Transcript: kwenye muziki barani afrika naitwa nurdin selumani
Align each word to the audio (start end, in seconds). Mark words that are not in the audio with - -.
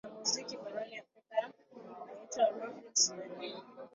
kwenye 0.03 0.19
muziki 0.19 0.55
barani 0.61 0.95
afrika 1.01 1.35
naitwa 2.05 2.45
nurdin 2.57 2.91
selumani 3.01 3.63